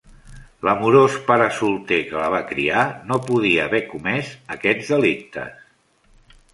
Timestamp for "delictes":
4.97-5.67